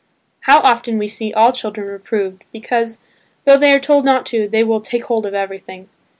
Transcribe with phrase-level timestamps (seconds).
[0.39, 3.01] How often we see all children reproved because,
[3.45, 5.89] though they are told not to, they will "take hold of everything."